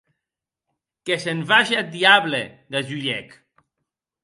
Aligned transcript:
Que 1.05 1.15
se’n 1.23 1.41
vage 1.49 1.75
ath 1.81 1.93
diable!, 1.97 2.41
gasulhèc. 2.71 3.29